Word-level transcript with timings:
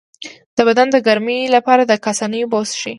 د 0.55 0.57
بدن 0.67 0.87
د 0.91 0.97
ګرمۍ 1.07 1.41
لپاره 1.55 1.83
د 1.85 1.91
کاسني 2.03 2.39
اوبه 2.43 2.57
وڅښئ 2.59 2.89